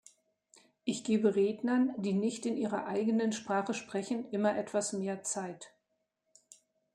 Ich 0.83 1.03
gebe 1.03 1.35
Rednern, 1.35 1.93
die 1.97 2.13
nicht 2.13 2.47
in 2.47 2.57
ihrer 2.57 2.87
eigenen 2.87 3.33
Sprache 3.33 3.75
sprechen, 3.75 4.27
immer 4.31 4.57
etwas 4.57 4.93
mehr 4.93 5.21
Zeit. 5.21 5.69